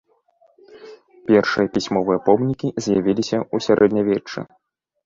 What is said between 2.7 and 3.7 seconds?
з'явіліся ў